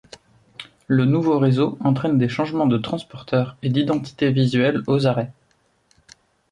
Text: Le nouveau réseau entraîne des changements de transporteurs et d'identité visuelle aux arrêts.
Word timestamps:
Le 0.87 1.05
nouveau 1.05 1.37
réseau 1.37 1.77
entraîne 1.79 2.17
des 2.17 2.27
changements 2.27 2.65
de 2.65 2.79
transporteurs 2.79 3.55
et 3.61 3.69
d'identité 3.69 4.31
visuelle 4.31 4.81
aux 4.87 5.05
arrêts. 5.05 5.31